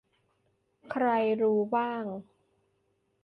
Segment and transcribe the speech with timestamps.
[0.91, 1.05] ใคร
[1.41, 2.05] รู้บ้าง